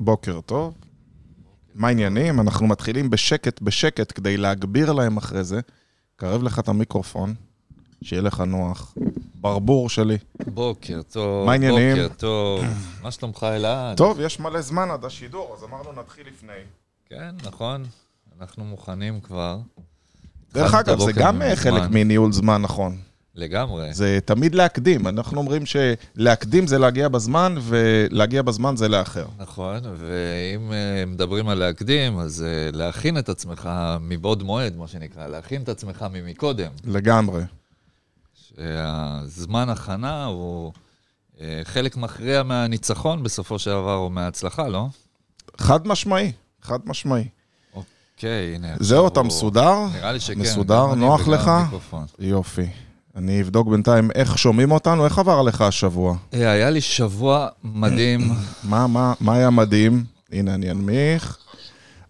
[0.00, 0.74] בוקר טוב.
[1.74, 2.40] מה העניינים?
[2.40, 5.60] אנחנו מתחילים בשקט בשקט כדי להגביר להם אחרי זה.
[6.16, 7.34] קרב לך את המיקרופון,
[8.02, 8.94] שיהיה לך נוח.
[9.34, 10.18] ברבור שלי.
[10.46, 11.96] בוקר טוב, מה העניינים?
[11.96, 12.64] בוקר טוב.
[13.02, 13.96] מה שלומך אלעד?
[13.96, 16.52] טוב, יש מלא זמן עד השידור, אז אמרנו נתחיל לפני.
[17.06, 17.84] כן, נכון.
[18.40, 19.58] אנחנו מוכנים כבר.
[20.54, 21.42] דרך אגב, זה גם.
[21.54, 22.98] חלק מניהול זמן, נכון.
[23.38, 23.94] לגמרי.
[23.94, 25.08] זה תמיד להקדים.
[25.08, 29.26] אנחנו אומרים שלהקדים זה להגיע בזמן, ולהגיע בזמן זה לאחר.
[29.38, 33.70] נכון, ואם אה, מדברים על להקדים, אז אה, להכין את עצמך
[34.00, 36.70] מבעוד מועד, מה שנקרא, להכין את עצמך ממקודם.
[36.84, 37.42] לגמרי.
[38.56, 40.72] שהזמן הכנה הוא
[41.40, 44.86] אה, חלק מכריע מהניצחון בסופו של דבר, או מההצלחה, לא?
[45.58, 47.24] חד משמעי, חד משמעי.
[47.74, 48.68] אוקיי, הנה.
[48.80, 49.74] זהו, אתה הוא- מסודר?
[49.94, 50.38] נראה לי שכן.
[50.40, 50.94] מסודר?
[50.94, 51.48] נוח לך?
[51.48, 52.06] המיקרופון.
[52.18, 52.66] יופי.
[53.18, 56.16] אני אבדוק בינתיים איך שומעים אותנו, איך עבר עליך השבוע?
[56.34, 58.20] אה, היה לי שבוע מדהים.
[58.70, 60.04] מה, מה, מה היה מדהים?
[60.32, 61.38] הנה, אני אנמיך.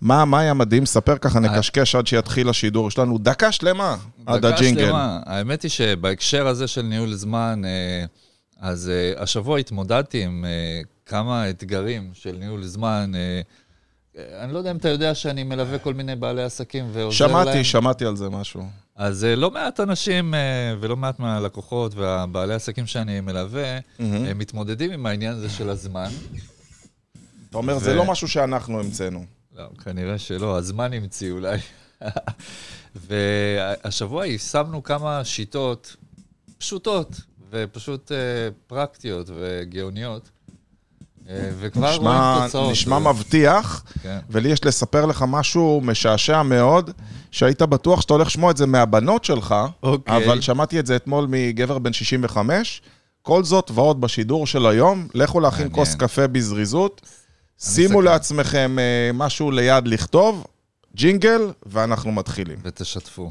[0.01, 0.87] מה, מה היה מדהים?
[0.87, 2.89] ספר ככה, נקשקש עד שיתחיל השידור.
[2.89, 4.87] יש לנו דקה שלמה עד דקה הג'ינגל.
[4.87, 5.21] שלמה.
[5.27, 8.05] האמת היא שבהקשר הזה של ניהול זמן, אה,
[8.61, 13.13] אז אה, השבוע התמודדתי עם אה, כמה אתגרים של ניהול זמן.
[13.15, 13.41] אה,
[14.19, 17.45] אה, אני לא יודע אם אתה יודע שאני מלווה כל מיני בעלי עסקים ועוזר להם.
[17.45, 18.63] שמעתי, שמעתי על זה משהו.
[18.99, 24.91] אז אה, לא מעט אנשים אה, ולא מעט מהלקוחות והבעלי עסקים שאני מלווה, הם מתמודדים
[24.91, 26.09] עם העניין הזה של הזמן.
[27.51, 29.25] אתה אומר, ו- זה לא משהו שאנחנו המצאנו.
[29.57, 31.59] לא, כנראה שלא, הזמן המציא אולי.
[33.07, 35.97] והשבוע יישמנו כמה שיטות
[36.59, 37.09] פשוטות
[37.51, 38.17] ופשוט אה,
[38.67, 40.31] פרקטיות וגאוניות,
[41.31, 42.73] וכבר נשמע, רואים תוצאות.
[42.73, 44.19] נשמע מבטיח, כן.
[44.31, 46.91] ולי יש לספר לך משהו משעשע מאוד,
[47.31, 50.17] שהיית בטוח שאתה הולך לשמוע את זה מהבנות שלך, אוקיי.
[50.17, 52.83] אבל שמעתי את זה אתמול מגבר בן 65.
[53.23, 55.69] כל זאת ועוד בשידור של היום, לכו להכין.
[55.73, 57.01] כוס קפה בזריזות,
[57.59, 58.03] שימו.
[58.03, 60.47] לעצמכם אה, משהו ליד לכתוב,
[60.95, 62.59] ג'ינגל, ואנחנו מתחילים.
[62.63, 63.31] ותשתפו.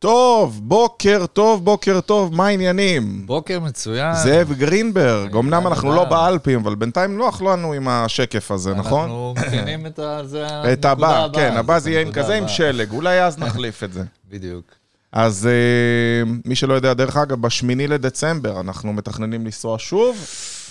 [0.00, 3.26] טוב, בוקר טוב, בוקר טוב, מה העניינים?
[3.26, 4.14] בוקר מצוין.
[4.14, 6.04] זאב גרינברג, אמנם אנחנו לא.
[6.04, 9.02] באלפים, אבל בינתיים נוח לנו עם השקף הזה, נכון?
[9.02, 10.00] אנחנו מכינים את.
[10.24, 12.48] זה את הבא, כן, הבא זה יהיה עם כזה עם.
[12.48, 14.02] שלג, אולי אז נחליף את זה.
[14.30, 14.64] בדיוק.
[15.12, 20.16] אז אה, מי שלא יודע, דרך אגב, בשמיני לדצמבר אנחנו מתכננים לנסוע שוב.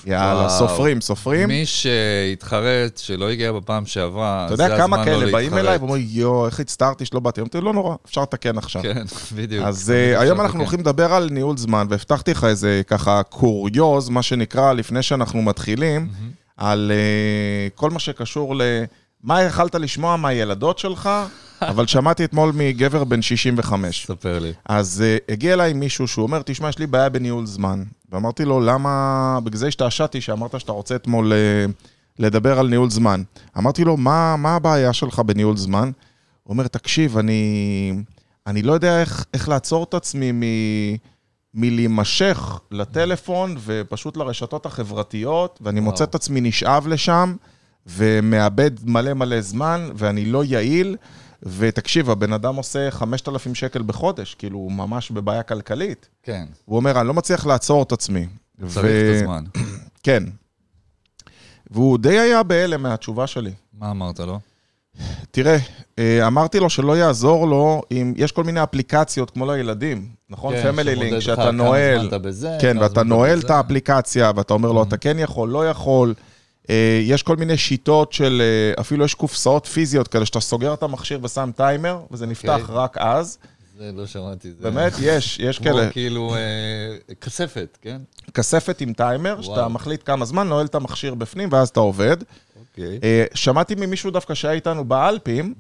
[0.05, 0.49] יאללה, וואו.
[0.49, 1.47] סופרים, סופרים.
[1.47, 5.65] מי שהתחרט, שלא הגיע בפעם שעברה, אתה זה יודע כמה הזמן לא כאלה באים להתחרט.
[5.65, 7.41] אליי ואומרים, יואו, איך הצטערתי שלא באתי.
[7.41, 8.81] אמרתי, לא נורא, אפשר לתקן עכשיו.
[8.81, 9.03] כן,
[9.35, 9.65] בדיוק.
[9.65, 10.41] אז אה, היום.
[10.41, 15.41] אנחנו הולכים לדבר על ניהול זמן, והבטחתי לך איזה ככה קוריוז, מה שנקרא, לפני שאנחנו
[15.41, 16.07] מתחילים,
[16.57, 18.61] על אה, כל מה שקשור ל...
[19.23, 21.09] מה יכלת לשמוע מהילדות שלך,
[21.61, 24.05] אבל שמעתי אתמול מגבר בן 65.
[24.05, 24.53] ספר לי.
[24.65, 27.83] אז uh, הגיע אליי מישהו שהוא אומר, תשמע, יש לי בעיה בניהול זמן.
[28.11, 29.39] ואמרתי לו, למה...
[29.43, 31.71] בגלל זה השתעשעתי שאמרת שאתה רוצה אתמול uh,
[32.19, 33.23] לדבר על ניהול זמן.
[33.57, 35.91] אמרתי לו, מה, מה הבעיה שלך בניהול זמן?
[36.43, 37.93] הוא אומר, תקשיב, אני,
[38.47, 40.43] אני לא יודע איך, איך לעצור את עצמי מ,
[41.53, 45.91] מלהימשך לטלפון ופשוט לרשתות החברתיות, ואני וואו.
[45.91, 47.35] מוצא את עצמי נשאב לשם,
[47.89, 50.95] ומאבד מלא מלא זמן, ואני לא יעיל.
[51.43, 56.09] ותקשיב, הבן אדם עושה 5,000 שקל בחודש, כאילו, הוא ממש בבעיה כלכלית.
[56.23, 58.27] כן, הוא אומר, אני לא מצליח לעצור את עצמי.
[58.67, 59.43] צריך את הזמן.
[60.03, 60.23] כן.
[61.71, 63.51] והוא די היה בהלם מהתשובה שלי.
[63.73, 64.39] מה אמרת לו?
[65.31, 65.57] תראה,
[65.99, 70.53] אה, אמרתי לו שלא יעזור לו אם יש כל מיני אפליקציות כמו לילדים, נכון?
[70.53, 72.09] כן, פמילי לינק, שאתה נועל,
[72.61, 73.39] כן, ואתה נועל.
[73.39, 76.13] את האפליקציה, ואתה אומר לו, אתה כן יכול, לא יכול.
[76.69, 80.83] אה, יש כל מיני שיטות של, אה, אפילו יש קופסאות פיזיות כאלה, שאתה סוגר את
[80.83, 82.75] המכשיר ושם טיימר, וזה נפתח אוקיי.
[82.75, 83.37] רק אז.
[83.79, 84.51] זה לא שמעתי.
[84.51, 85.91] זה באמת, יש, יש כמו כאלה.
[85.91, 87.97] כאילו אה, כספת, כן?
[88.33, 89.69] כספת עם טיימר, שאתה וואו.
[89.69, 92.17] מחליט כמה זמן, נועל את המכשיר בפנים, ואז אתה עובד.
[92.59, 92.99] אוקיי.
[93.03, 95.53] אה, שמעתי ממישהו דווקא שהיה איתנו באלפים,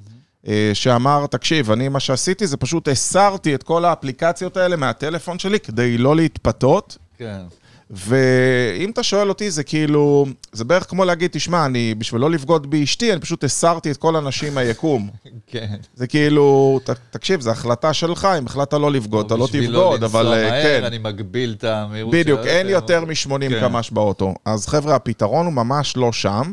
[0.47, 5.59] אה, שאמר, תקשיב, אני, מה שעשיתי זה פשוט הסרתי את כל האפליקציות האלה מהטלפון שלי
[5.59, 6.97] כדי לא להתפתות.
[7.17, 7.41] כן.
[7.89, 12.69] ואם אתה שואל אותי, זה כאילו, זה בערך כמו להגיד, תשמע, אני, בשביל לא לבגוד
[12.69, 15.09] באשתי, אני פשוט הסרתי את כל הנשים מהיקום.
[15.47, 15.75] כן.
[15.95, 20.03] זה כאילו, ת, תקשיב, זו החלטה שלך, אם החלטת לא לבגוד, אתה לא בשביל תבגוד,
[20.03, 20.83] אבל לנסוע אה, מהר, כן.
[20.83, 22.69] אני מגביל את המהירות בדיוק, של אין.
[22.69, 23.59] יותר מ-80 כן.
[23.59, 24.33] קמ"ש באוטו.
[24.45, 26.51] אז חבר'ה, הפתרון הוא ממש לא שם,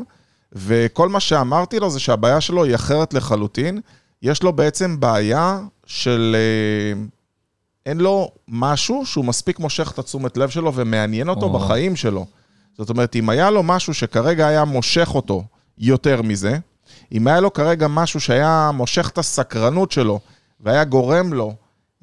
[0.53, 3.81] וכל מה שאמרתי לו זה שהבעיה שלו היא אחרת לחלוטין.
[4.21, 6.35] יש לו בעצם בעיה של...
[6.35, 7.16] אה,
[7.87, 11.53] אין לו משהו שהוא מספיק מושך את התשומת לב שלו ומעניין אותו או.
[11.53, 12.25] בחיים שלו.
[12.77, 15.43] זאת אומרת, אם היה לו משהו שכרגע היה מושך אותו
[15.77, 16.57] יותר מזה,
[17.11, 20.19] אם היה לו כרגע משהו שהיה מושך את הסקרנות שלו
[20.59, 21.53] והיה גורם לו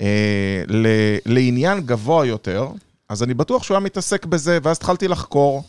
[0.00, 0.86] אה, ל,
[1.26, 2.68] לעניין גבוה יותר,
[3.08, 5.62] אז אני בטוח שהוא היה מתעסק בזה, ואז התחלתי לחקור,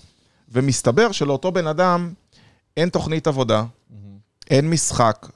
[0.50, 2.14] ומסתבר שלאותו בן אדם
[2.78, 3.64] אין תוכנית עבודה,
[4.50, 5.28] אין משחק,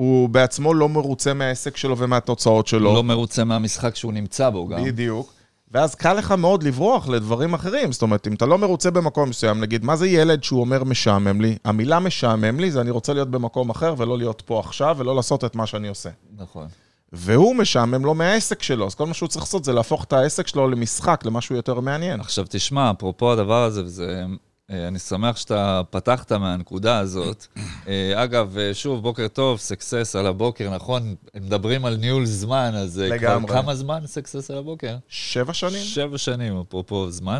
[0.00, 2.94] הוא בעצמו לא מרוצה מהעסק שלו ומהתוצאות שלו.
[2.94, 4.84] לא מרוצה מהמשחק שהוא נמצא בו גם.
[4.84, 5.32] בדיוק.
[5.70, 7.92] ואז קל לך מאוד לברוח לדברים אחרים.
[7.92, 11.40] זאת אומרת, אם אתה לא מרוצה במקום מסוים, נגיד, מה זה ילד שהוא אומר משעמם
[11.40, 11.56] לי?
[11.64, 15.44] המילה משעמם לי זה אני רוצה להיות במקום אחר ולא להיות פה עכשיו ולא לעשות
[15.44, 16.10] את מה שאני עושה.
[16.36, 16.66] נכון.
[17.12, 20.46] והוא משעמם לו מהעסק שלו, אז כל מה שהוא צריך לעשות זה להפוך את העסק
[20.46, 22.20] שלו למשחק, למשהו יותר מעניין.
[22.20, 24.24] עכשיו תשמע, אפרופו הדבר הזה, וזה...
[24.70, 27.46] אה, אני שמח שאתה פתחת מהנקודה הזאת.
[27.88, 31.14] אה, אגב, אה, שוב, בוקר טוב, סקסס על הבוקר, נכון?
[31.34, 33.52] מדברים על ניהול זמן, אז כבר לגמרי.
[33.52, 34.96] כמה זמן סקסס על הבוקר?
[35.08, 35.82] שבע שנים?
[35.82, 37.38] שבע שנים, אפרופו זמן.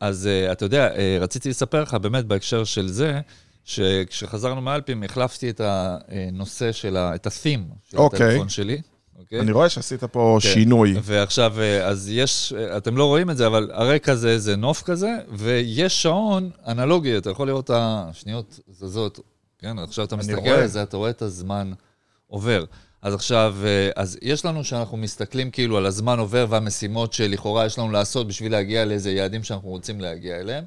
[0.00, 3.20] אז אתה יודע, רציתי לספר לך באמת בהקשר של זה,
[3.64, 7.14] שכשחזרנו מאלפים החלפתי את הנושא של ה...
[7.14, 8.26] את ה-theme של אוקיי.
[8.26, 8.80] הטלפון שלי.
[9.20, 9.40] אוקיי?
[9.40, 10.48] אני רואה שעשית פה כן.
[10.48, 10.94] שינוי.
[11.02, 14.82] ועכשיו, אה, אז יש, אה, אתם לא רואים את זה, אבל הרקע זה, זה נוף
[14.82, 19.20] כזה, ויש שעון אנלוגי, אתה יכול לראות את השניות זזות,
[19.58, 19.78] כן?
[19.78, 20.62] עכשיו אתה מסתכל רואה.
[20.62, 21.72] על זה, אתה רואה את הזמן
[22.26, 22.64] עובר.
[23.02, 27.78] אז עכשיו, אה, אז יש לנו שאנחנו מסתכלים כאילו על הזמן עובר והמשימות שלכאורה יש
[27.78, 30.64] לנו לעשות בשביל להגיע לאיזה יעדים שאנחנו רוצים להגיע אליהם.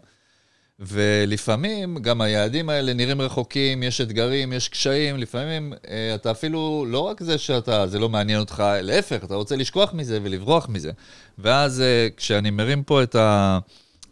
[0.79, 6.99] ולפעמים גם היעדים האלה נראים רחוקים, יש אתגרים, יש קשיים, לפעמים אה, אתה אפילו, לא
[6.99, 10.91] רק זה שאתה, זה לא מעניין אותך, להפך, אתה רוצה לשכוח מזה ולברוח מזה.
[11.39, 13.59] ואז אה, כשאני מרים פה את ה...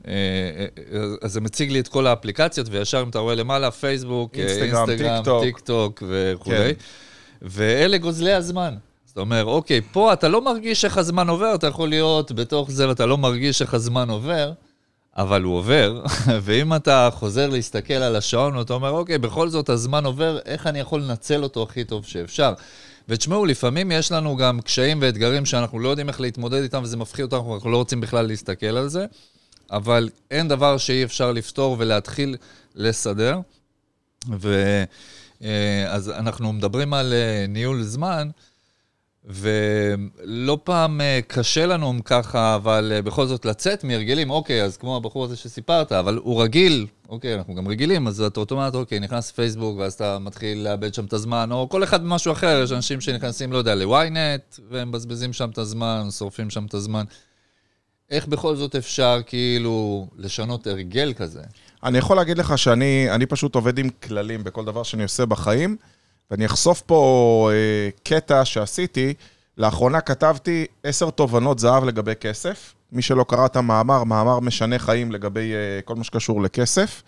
[0.08, 0.14] אה,
[1.22, 5.42] אז זה מציג לי את כל האפליקציות, וישר אם אתה רואה למעלה, פייסבוק, אינסטגרם, אינסטגרם.
[5.42, 6.58] טיק טוק וכולי.
[6.58, 6.82] כן.
[7.42, 8.76] ואלה גוזלי הזמן.
[9.06, 12.88] זאת אומרת, אוקיי, פה אתה לא מרגיש איך הזמן עובר, אתה יכול להיות בתוך זה
[12.88, 14.52] ואתה לא מרגיש איך הזמן עובר,
[15.18, 16.04] אבל הוא עובר,
[16.44, 20.80] ואם אתה חוזר להסתכל על השעון ואתה אומר, אוקיי, בכל זאת הזמן עובר, איך אני
[20.80, 22.54] יכול לנצל אותו הכי טוב שאפשר?
[23.10, 27.24] ותשמעו, לפעמים יש לנו גם קשיים ואתגרים שאנחנו לא יודעים איך להתמודד איתם וזה מפחיד
[27.26, 29.06] אותנו, אנחנו לא רוצים בכלל להסתכל על זה,
[29.72, 32.38] אבל אין דבר שאי אפשר לפתור ולהתחיל
[32.76, 33.40] לסדר.
[34.40, 34.84] ו...
[35.44, 38.30] אה, אנחנו מדברים על אה, ניהול זמן,
[39.26, 44.98] ולא פעם אה, קשה לנו ככה, אבל אה, בכל זאת לצאת מהרגלים, אוקיי, אז כמו
[44.98, 49.32] הבחור הזה שסיפרת, אבל הוא רגיל, אוקיי, אנחנו גם רגילים, אז אתה אוטומט, אוקיי, נכנס
[49.32, 53.02] לפייסבוק, ואז אתה מתחיל לאבד שם את הזמן, או כל אחד במשהו אחר, יש אנשים
[53.02, 57.04] שנכנסים, לא יודע, ל-ynet, והם מבזבזים שם את הזמן, שורפים שם את הזמן.
[58.12, 61.42] איך בכל זאת אפשר כאילו לשנות הרגל כזה?
[61.84, 65.78] אני יכול להגיד לך שאני אני פשוט עובד עם כללים בכל דבר שאני עושה בחיים,
[66.32, 69.14] ואני אחשוף פה אה, קטע שעשיתי.
[69.58, 72.74] לאחרונה כתבתי עשר תובנות זהב לגבי כסף.
[72.92, 77.04] מי שלא קרא את המאמר, מאמר משנה חיים לגבי אה, כל מה שקשור לכסף.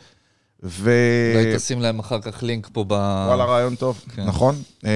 [0.64, 0.92] ו...
[1.36, 2.92] אולי תשים להם אחר כך לינק פה ב...
[2.92, 4.26] וואלה, רעיון טוב, כן.
[4.26, 4.56] נכון.
[4.86, 4.92] אה,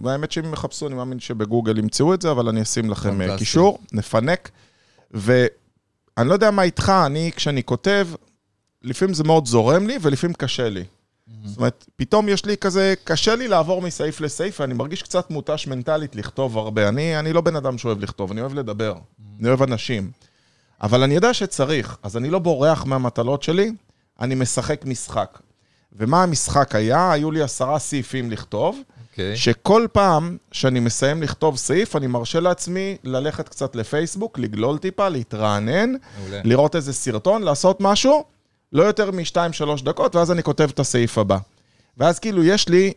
[0.00, 3.38] והאמת שאם יחפשו, אני מאמין שבגוגל ימצאו את זה, אבל אני אשים לכם אה, פנטסטי.
[3.38, 4.50] קישור, נפנק.
[5.10, 8.08] ואני לא יודע מה איתך, אני, כשאני כותב,
[8.82, 10.84] לפעמים זה מאוד זורם לי, ולפעמים קשה לי.
[11.44, 15.66] זאת אומרת, פתאום יש לי כזה, קשה לי לעבור מסעיף לסעיף, ואני מרגיש קצת מותש
[15.66, 16.88] מנטלית לכתוב הרבה.
[16.88, 18.94] אני, אני לא בן אדם שאוהב לכתוב, אני אוהב לדבר,
[19.40, 20.10] אני אוהב אנשים.
[20.82, 23.72] אבל אני יודע שצריך, אז אני לא בורח מהמטלות שלי,
[24.20, 25.38] אני משחק משחק.
[25.92, 27.12] ומה המשחק היה?
[27.12, 28.80] היו לי עשרה סעיפים לכתוב,
[29.10, 29.36] אוקיי.
[29.36, 35.92] שכל פעם שאני מסיים לכתוב סעיף, אני מרשה לעצמי ללכת קצת לפייסבוק, לגלול טיפה, להתרענן,
[36.18, 36.40] מעולה.
[36.44, 38.24] לראות איזה סרטון, לעשות משהו,
[38.72, 41.38] לא יותר משתיים-שלוש דקות, ואז אני כותב את הסעיף הבא.
[41.96, 42.92] ואז כאילו יש לי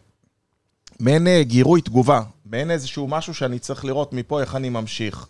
[1.00, 5.28] מעין אה, גירוי תגובה, מעין איזשהו משהו שאני צריך לראות מפה איך אני ממשיך.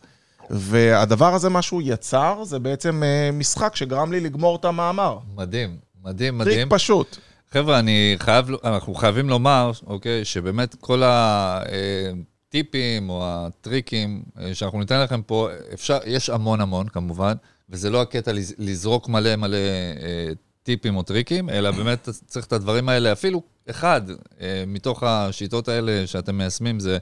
[0.49, 5.17] והדבר הזה, מה שהוא יצר, זה בעצם אה, משחק שגרם לי לגמור את המאמר.
[5.35, 6.69] מדהים, מדהים, טריק מדהים.
[6.69, 7.17] פשוט.
[7.51, 15.01] חבר'ה, אני חייב, אנחנו חייבים לומר, אוקיי, שבאמת כל הטיפים או הטריקים אה, שאנחנו ניתן
[15.01, 17.33] לכם פה, אפשר, יש המון המון כמובן,
[17.69, 20.29] וזה לא הקטע לז- לזרוק מלא מלא אה,
[20.63, 24.01] טיפים או טריקים, אלא באמת צריך את הדברים האלה, אפילו אחד
[24.41, 26.97] אה, מתוך השיטות האלה שאתם מיישמים, זה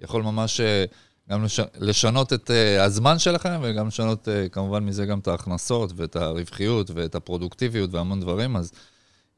[0.00, 0.84] יכול ממש אה,
[1.30, 5.92] גם לש, לשנות את אה, הזמן שלכם, וגם לשנות אה, כמובן מזה גם את ההכנסות
[5.96, 8.72] ואת הרווחיות ואת הפרודוקטיביות והמון דברים, אז...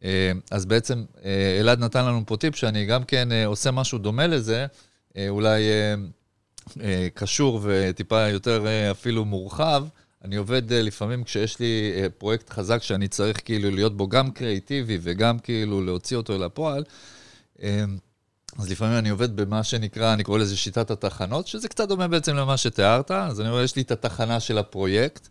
[0.04, 3.98] אה, אז בעצם אה, אלעד נתן לנו פה טיפ שאני גם כן אה, עושה משהו
[3.98, 4.66] דומה לזה,
[5.28, 5.62] אולי
[7.14, 9.84] קשור וטיפה יותר אפילו מורחב.
[10.24, 14.30] אני עובד אה, לפעמים כשיש לי אה, פרויקט חזק שאני צריך כאילו להיות בו גם
[14.30, 16.84] קריאיטיבי וגם כאילו להוציא אותו לפועל.
[17.62, 17.84] אה,
[18.58, 22.36] אז לפעמים אני עובד במה שנקרא, אני קורא לזה שיטת התחנות, שזה קצת דומה בעצם
[22.36, 23.10] למה שתיארת.
[23.10, 25.28] אז אני רואה, יש לי את התחנה של הפרויקט,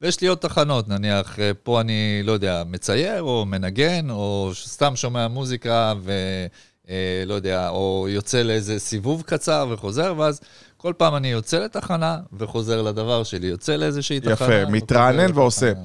[0.00, 4.96] ויש לי עוד תחנות, נניח, אה, פה אני, לא יודע, מצייר, או מנגן, או סתם
[4.96, 10.40] שומע מוזיקה, ולא יודע, או יוצא לאיזה סיבוב קצר וחוזר, ואז
[10.82, 14.34] כל פעם אני יוצא לתחנה וחוזר לדבר שלי, יוצא לאיזושהי תחנה.
[14.34, 15.74] יפה, מתרענן ועושה.
[15.74, 15.80] כן.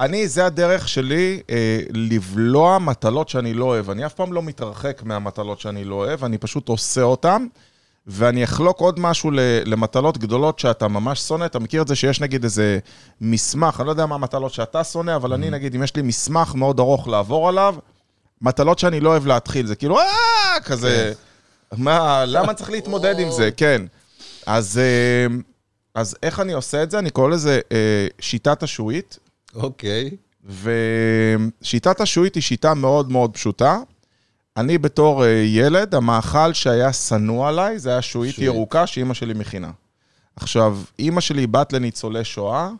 [0.00, 3.90] אני, זה הדרך שלי אה, לבלוע מטלות שאני לא אוהב.
[3.90, 7.46] אני אף פעם לא מתרחק מהמטלות שאני לא אוהב, אני פשוט עושה אותן,
[8.06, 9.30] ואני אחלוק עוד משהו
[9.64, 11.44] למטלות גדולות שאתה ממש שונא.
[11.44, 12.78] אתה מכיר את זה שיש נגיד איזה
[13.20, 16.54] מסמך, אני לא יודע מה המטלות שאתה שונא, אבל אני נגיד, אם יש לי מסמך
[16.54, 17.74] מאוד ארוך לעבור עליו,
[18.42, 21.12] מטלות שאני לא אוהב להתחיל, זה כאילו, אה, כזה,
[21.76, 23.50] מה, למה צריך להתמודד עם זה?
[23.56, 23.82] כן.
[24.46, 25.36] אז, אה,
[25.94, 26.98] אז איך אני עושה את זה?
[26.98, 29.18] אני קורא לזה אה, שיטת השעועית.
[29.54, 30.10] אוקיי.
[30.62, 33.78] ושיטת השעועית היא שיטה מאוד מאוד פשוטה.
[34.56, 38.38] אני בתור אה, ילד, המאכל שהיה שנוא עליי, זה היה שעועית.
[38.38, 39.70] ירוקה שאימא שלי מכינה.
[40.36, 42.70] עכשיו, אימא שלי היא בת לניצולי שואה,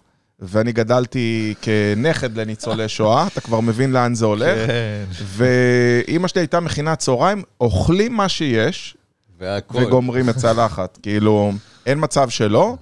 [0.40, 4.66] ואני גדלתי כנכד לניצולי שואה, אתה כבר מבין לאן זה הולך.
[4.66, 5.04] כן.
[5.23, 8.96] ואימא שלי הייתה מכינה צהריים, אוכלים מה שיש,
[9.38, 9.78] והכל.
[9.78, 10.99] וגומרים את צלחת.
[11.02, 11.52] כאילו,
[11.87, 12.76] אין מצב שלא.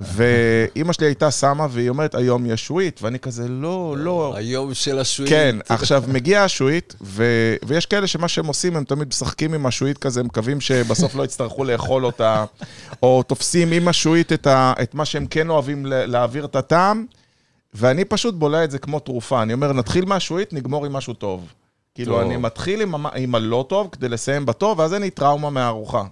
[0.00, 4.32] ואימא שלי הייתה שמה, והיא אומרת, היום יש שועית, ואני כזה, לא, לא.
[4.36, 5.30] היום של השועית.
[5.30, 7.24] כן, עכשיו מגיעה השועית, ו...
[7.64, 11.64] ויש כאלה שמה שהם עושים, הם תמיד משחקים עם השועית כזה, מקווים שבסוף לא יצטרכו
[11.64, 12.44] לאכול אותה,
[13.02, 14.72] או תופסים עם השועית את, ה...
[14.82, 17.06] את מה שהם כן אוהבים להעביר את הטעם,
[17.74, 19.42] ואני פשוט בולע את זה כמו תרופה.
[19.42, 21.46] אני אומר, נתחיל מהשועית, נגמור עם משהו טוב.
[22.04, 22.22] כאילו.
[22.22, 26.02] אני מתחיל עם, עם הלא טוב כדי לסיים בטוב, ואז אין לי טראומה מהארוחה.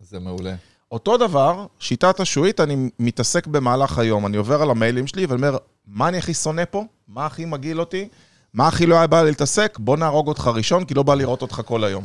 [0.00, 0.54] זה מעולה.
[0.92, 4.26] אותו דבר, שיטת השעועית, אני מתעסק במהלך היום.
[4.26, 5.56] אני עובר על המיילים שלי ואני אומר,
[5.86, 6.84] מה אני הכי שונא פה?
[7.08, 8.08] מה הכי מגעיל אותי?
[8.54, 9.78] מה הכי לא היה בא לי להתעסק?
[9.78, 12.04] בוא נהרוג אותך ראשון, כי לא בא לראות אותך כל היום.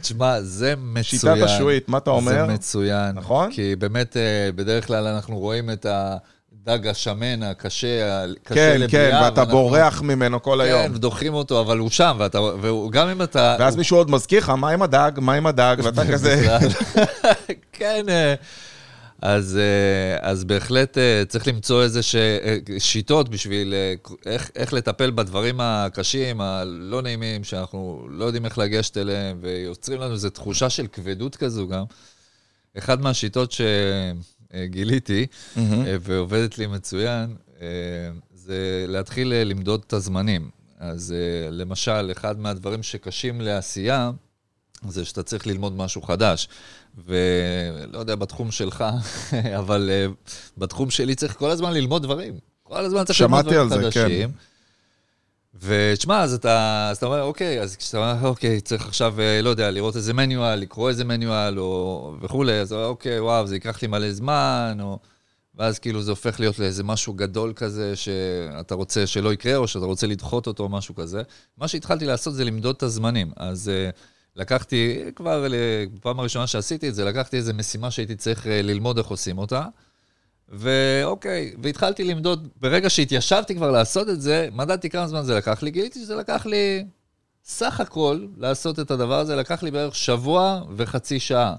[0.00, 1.04] תשמע, זה מצוין.
[1.04, 2.46] שיטת השעועית, מה אתה אומר?
[2.46, 3.14] זה מצוין.
[3.14, 3.52] נכון?
[3.52, 5.86] כי באמת, אה, בדרך כלל אנחנו רואים את
[6.66, 9.10] הדג השמן, הקשה, הקשה כן, לבליעה.
[9.10, 10.94] כן, ואתה ואנחנו- בורח ממנו כל כן, היום.
[10.94, 13.56] ודוחים אותו, אבל הוא שם, ואתה, וגם אם אתה...
[13.58, 15.10] ואז מישהו עוד מזכיר לך, מה עם הדג?
[15.16, 15.76] מה עם הדג?
[15.82, 16.58] ואתה כזה...
[17.72, 18.34] כן, אה,
[19.22, 22.16] אז, אה, אז בהחלט אה, צריך למצוא איזה ש...
[22.78, 23.74] שיטות בשביל
[24.26, 30.12] איך, איך לטפל בדברים הקשים, הלא נעימים, שאנחנו לא יודעים איך לגשת אליהם, ויוצרים לנו
[30.12, 31.84] איזו תחושה של כבדות כזו גם.
[32.78, 34.35] אחד מהשיטות שגיליתי,
[35.56, 35.86] מהמם.
[35.86, 37.66] אה, ועובדת לי מצוין, אה,
[38.34, 40.50] זה להתחיל אה, למדוד את הזמנים.
[40.78, 44.10] אז אה, למשל, אחד מהדברים שקשים לעשייה,
[44.88, 46.48] זה שאתה צריך ללמוד משהו חדש.
[47.04, 48.84] ולא יודע, בתחום שלך,
[49.58, 50.06] אבל אה,
[50.58, 52.34] בתחום שלי צריך כל הזמן ללמוד דברים.
[52.62, 54.30] כל הזמן צריך ללמוד שמעתי דברים על זה, כן.
[55.60, 59.48] ותשמע, אז אתה, אז אתה אומר, אוקיי, אז כשאתה אומר, אוקיי, צריך עכשיו, אה, לא
[59.48, 63.88] יודע, לראות איזה מניואל, לקרוא איזה מניואל, או וכולי, אז אוקיי, וואו, זה ייקח לי
[63.88, 64.98] מלא זמן, או...
[65.56, 69.84] ואז כאילו זה הופך להיות לאיזה משהו גדול כזה, שאתה רוצה שלא יקרה, או שאתה
[69.84, 71.22] רוצה לדחות אותו, או משהו כזה.
[71.58, 73.30] מה שהתחלתי לעשות זה למדוד את הזמנים.
[73.36, 73.96] אז uh,
[74.36, 75.46] לקחתי, כבר
[75.94, 79.64] בפעם הראשונה שעשיתי את זה, לקחתי איזו משימה שהייתי צריך ללמוד איך עושים אותה.
[80.48, 85.70] ואוקיי, והתחלתי למדוד, ברגע שהתיישבתי כבר לעשות את זה, מדדתי כמה זמן זה לקח לי,
[85.70, 86.84] גיליתי שזה לקח לי
[87.44, 91.54] סך הכל לעשות את הדבר הזה, לקח לי בערך שבוע וחצי שעה.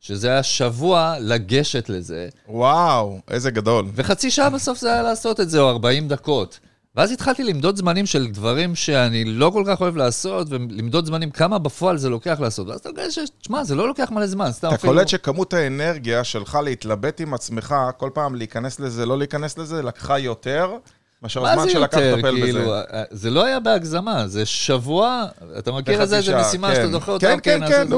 [0.00, 3.86] שזה היה שבוע לגשת לזה, וואו, איזה גדול.
[3.94, 6.60] וחצי שעה בסוף זה היה לעשות את זה, או 40 דקות.
[7.00, 11.58] ואז התחלתי למדוד זמנים של דברים שאני לא כל כך אוהב לעשות, ולמדוד זמנים כמה
[11.58, 12.68] בפועל זה לוקח לעשות.
[12.68, 13.18] ואז אתה מגלה ש...
[13.40, 14.92] תשמע, זה לא לוקח מלא זמן, סתם אתה אפילו...
[14.92, 20.18] קולט שכמות האנרגיה שלך להתלבט עם עצמך, כל פעם להיכנס לזה, לא להיכנס לזה, לקחה
[20.18, 20.76] יותר
[21.22, 22.70] מאשר הזמן שלקח לטפל כאילו, בזה.
[22.92, 25.24] אה, זה לא היה בהגזמה, זה שבוע,
[25.58, 26.74] אתה מכיר את זה, שעה, משימה כן.
[26.74, 27.96] שאתה דוחה אותה, כן, כן, כן, את זה.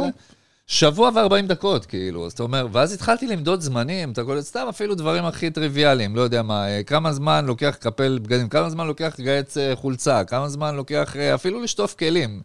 [0.73, 4.95] שבוע ו-40 דקות, כאילו, אז אתה אומר, ואז התחלתי למדוד זמנים, אתה קולט סתם אפילו
[4.95, 9.15] דברים הכי טריוויאליים, לא יודע מה, אה, כמה זמן לוקח לקפל בגדים, כמה זמן לוקח
[9.19, 12.41] לגייץ אה, חולצה, כמה זמן לוקח אה, אפילו לשטוף כלים,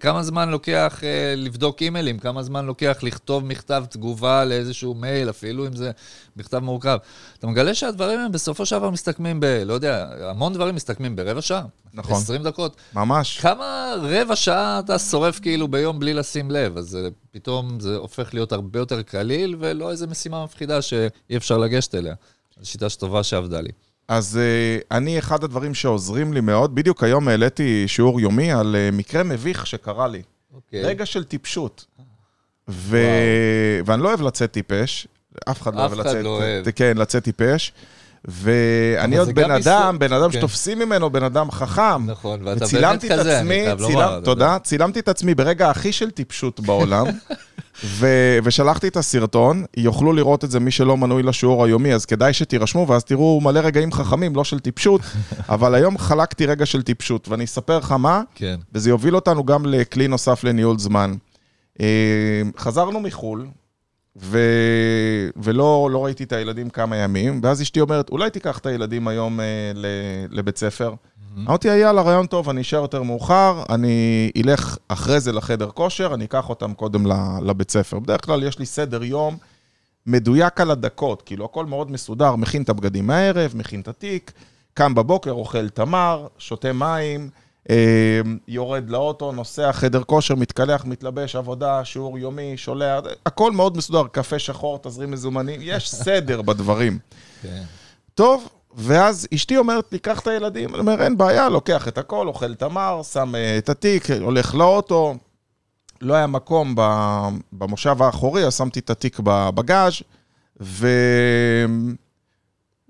[0.00, 5.66] כמה זמן לוקח אה, לבדוק אימיילים, כמה זמן לוקח לכתוב מכתב תגובה לאיזשהו מייל, אפילו
[5.66, 5.90] אם זה
[6.36, 6.98] מכתב מורכב.
[7.38, 9.44] אתה מגלה שהדברים הם בסופו של דבר מסתכמים ב...
[9.44, 11.64] לא יודע, המון דברים מסתכמים ברבע שעה.
[11.94, 12.16] נכון.
[12.16, 12.76] 20 דקות.
[12.94, 13.38] ממש.
[13.40, 16.98] כמה רבע שעה אתה שורף כאילו ביום בלי לשים לב, אז
[17.30, 22.14] פתאום זה הופך להיות הרבה יותר קליל, ולא איזו משימה מפחידה שאי אפשר לגשת אליה.
[22.60, 23.70] זו שיטה שטובה שעבדה לי.
[24.08, 28.94] אז uh, אני, אחד הדברים שעוזרים לי מאוד, בדיוק היום העליתי שיעור יומי על uh,
[28.94, 30.22] מקרה מביך שקרה לי.
[30.54, 30.82] אוקיי.
[30.82, 31.84] רגע של טיפשות.
[32.68, 32.98] ו...
[33.86, 35.06] ואני לא אוהב לצאת טיפש,
[35.50, 36.70] אף אחד לא אף אוהב אחד לצאת, לא אוהב.
[36.70, 37.72] כן, לצאת טיפש.
[38.24, 40.38] ואני עוד בן אדם, בן אדם כן.
[40.38, 42.10] שתופסים ממנו, בן אדם חכם.
[42.10, 44.20] נכון, ואתה באמת כזה, אני חייב לומר.
[44.20, 44.58] תודה.
[44.58, 47.06] צילמתי את עצמי ברגע הכי של טיפשות בעולם,
[47.84, 52.32] ו- ושלחתי את הסרטון, יוכלו לראות את זה מי שלא מנוי לשיעור היומי, אז כדאי
[52.32, 55.00] שתירשמו, ואז תראו מלא רגעים חכמים, לא של טיפשות,
[55.48, 58.56] אבל היום חלקתי רגע של טיפשות, ואני אספר לך מה, כן.
[58.72, 61.14] וזה יוביל אותנו גם לכלי נוסף לניהול זמן.
[61.80, 63.46] אה, חזרנו מחו"ל,
[64.20, 64.38] ו...
[65.36, 69.40] ולא לא ראיתי את הילדים כמה ימים, ואז אשתי אומרת, אולי תיקח את הילדים היום
[69.40, 69.86] אה, ל...
[70.30, 70.94] לבית ספר.
[71.46, 76.24] אמרתי, יאללה, רעיון טוב, אני אשאר יותר מאוחר, אני אלך אחרי זה לחדר כושר, אני
[76.24, 77.06] אקח אותם קודם
[77.42, 77.98] לבית ספר.
[77.98, 79.36] בדרך כלל יש לי סדר יום
[80.06, 84.32] מדויק על הדקות, כאילו הכל מאוד מסודר, מכין את הבגדים מהערב, מכין את התיק,
[84.74, 87.30] קם בבוקר, אוכל תמר, שותה מים,
[88.48, 94.38] יורד לאוטו, נוסע, חדר כושר, מתקלח, מתלבש, עבודה, שיעור יומי, שולח, הכל מאוד מסודר, קפה
[94.38, 96.98] שחור, תזרים מזומנים, יש סדר בדברים.
[97.42, 97.62] כן.
[98.14, 100.70] טוב, ואז אשתי אומרת לי, קח את הילדים.
[100.70, 105.14] אני אומר, אין בעיה, לוקח את הכל, אוכל תמר, שם אה, את התיק, הולך לאוטו.
[106.00, 106.74] לא היה מקום
[107.52, 109.92] במושב האחורי, אז שמתי את התיק בבגאז'
[110.60, 110.88] ו...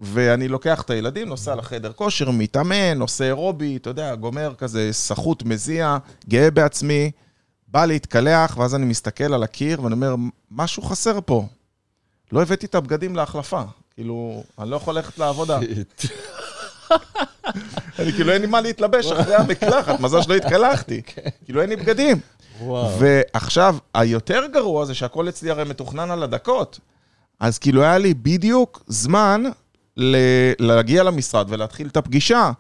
[0.01, 5.43] ואני לוקח את הילדים, נוסע לחדר כושר, מתאמן, עושה אירובי, אתה יודע, גומר כזה סחוט
[5.43, 7.11] מזיע, גאה בעצמי,
[7.69, 10.15] בא להתקלח, ואז אני מסתכל על הקיר ואני אומר,
[10.51, 11.47] משהו חסר פה.
[12.33, 13.63] לא הבאתי את הבגדים להחלפה.
[13.95, 15.59] כאילו, אני לא יכול ללכת לעבודה.
[17.99, 21.03] אני כאילו, אין לי מה להתלבש אחרי המקלחת, מזל שלא התקלחתי.
[21.45, 22.21] כאילו, אין לי בגדים.
[22.61, 22.99] וואו.
[23.01, 26.81] ועכשיו, היותר גרוע זה שהכל אצלי הרי מתוכנן על הדקות.
[27.41, 29.43] אז כאילו, היה לי בדיוק זמן
[30.59, 32.51] להגיע למשרד ולהתחיל את הפגישה.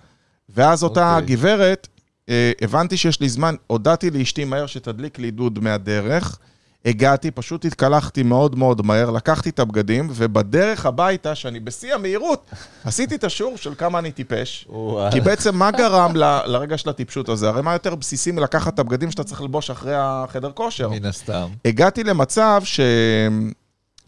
[0.49, 1.37] ואז אותה אוקיי.
[1.37, 1.88] גברת,
[2.28, 6.38] אה, הבנתי שיש לי זמן, הודעתי לאשתי מהר שתדליק לי דוד מהדרך.
[6.85, 12.50] הגעתי, פשוט התקלחתי מאוד מאוד מהר, לקחתי את הבגדים, ובדרך הביתה, שאני בשיא המהירות,
[12.85, 14.68] עשיתי את השיעור של כמה אני טיפש.
[15.12, 17.49] כי בעצם מה גרם ל- לרגע של הטיפשות הזה?
[17.49, 20.88] הרי מה יותר בסיסי מלקחת את הבגדים שאתה צריך ללבוש אחרי החדר כושר?
[20.88, 21.48] מן הסתם.
[21.64, 22.81] הגעתי למצב ש...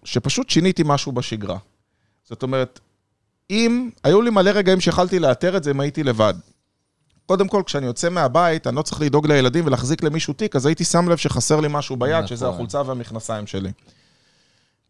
[0.05, 1.59] שפשוט שיניתי משהו בשגרה.
[2.29, 2.81] זאת אומרת,
[3.51, 6.35] אם, היו לי מלא רגעים שיכלתי לאתר את זה אם הייתי לבד.
[7.27, 10.85] קודם כל, כשאני יוצא מהבית, אני לא צריך לדאוג לילדים ולהחזיק למישהו תיק, אז הייתי
[10.85, 12.27] שם לב שחסר לי משהו ביד, נכון.
[12.27, 13.71] שזה החולצה והמכנסיים שלי.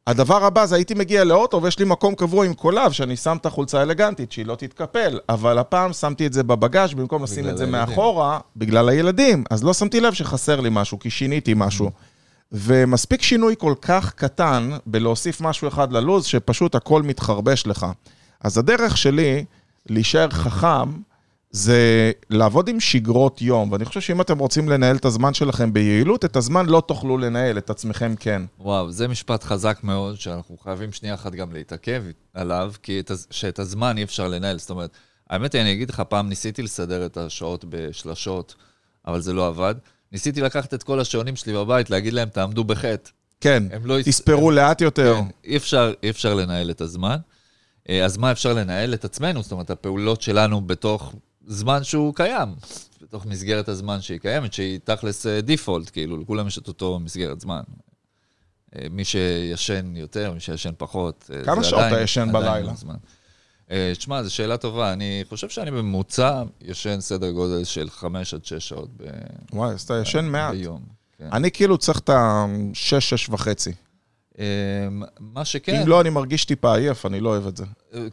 [0.06, 3.46] הדבר הבא זה הייתי מגיע לאוטו ויש לי מקום קבוע עם קולב, שאני שם את
[3.46, 7.64] החולצה האלגנטית, שהיא לא תתקפל, אבל הפעם שמתי את זה בבגאז' במקום לשים את זה
[7.64, 7.80] הילדים.
[7.80, 9.44] מאחורה, בגלל הילדים.
[9.50, 11.90] אז לא שמתי לב שחסר לי משהו, כי שיניתי משהו.
[12.52, 17.86] ומספיק שינוי כל כך קטן בלהוסיף משהו אחד ללוז, שפשוט הכל מתחרבש לך.
[18.40, 19.44] אז הדרך שלי
[19.86, 20.90] להישאר חכם,
[21.50, 26.24] זה לעבוד עם שגרות יום, ואני חושב שאם אתם רוצים לנהל את הזמן שלכם ביעילות,
[26.24, 28.42] את הזמן לא תוכלו לנהל, את עצמכם כן.
[28.58, 33.58] וואו, זה משפט חזק מאוד, שאנחנו חייבים שנייה אחת גם להתעכב עליו, כי את, שאת
[33.58, 34.58] הזמן אי אפשר לנהל.
[34.58, 34.90] זאת אומרת,
[35.30, 38.54] האמת היא, אני אגיד לך, פעם ניסיתי לסדר את השעות בשלשות,
[39.06, 39.74] אבל זה לא עבד.
[40.12, 43.10] ניסיתי לקחת את כל השעונים שלי בבית, להגיד להם, תעמדו בחטא.
[43.40, 44.02] כן, לא...
[44.02, 45.14] תספרו לאט יותר.
[45.16, 47.16] כן, אי אפשר, אי אפשר לנהל את הזמן.
[47.90, 48.94] אה, אז מה אפשר לנהל?
[48.94, 51.14] את עצמנו, זאת אומרת, הפעולות שלנו בתוך
[51.46, 52.48] זמן שהוא קיים,
[53.02, 57.60] בתוך מסגרת הזמן שהיא קיימת, שהיא תכלס דיפולט, כאילו, לכולם יש את אותו מסגרת זמן.
[58.76, 61.30] אה, מי שישן יותר, מי שישן פחות.
[61.34, 62.68] אה, כמה זה שעות עדיין- אתה ישן עדיין בלילה?
[62.70, 62.94] לא זמן.
[63.70, 64.92] אה, שמע, זו שאלה טובה.
[64.92, 69.04] אני חושב שאני בממוצע ישן סדר גודל של 5 עד 6 שעות ב...
[69.52, 70.54] וואי, אז אתה ישן מעט.
[70.54, 70.82] ביום.
[71.18, 71.28] כן.
[71.32, 73.72] אני כאילו צריך את ה-6, 6 וחצי.
[74.40, 74.88] אה,
[75.20, 75.74] מה שכן...
[75.74, 77.64] אם לא, אני מרגיש טיפה עייף, אני לא אוהב את זה.